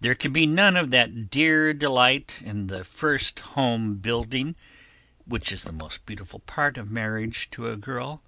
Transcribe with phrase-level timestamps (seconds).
[0.00, 4.56] There can be none of that dear delight in the first home building,
[5.26, 8.20] which is the most beautiful part of marriage to a girl.